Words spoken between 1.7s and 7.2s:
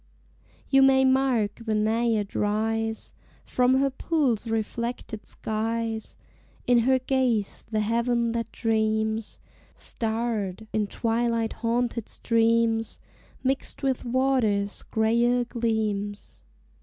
naiad rise From her pool's reflected skies; In her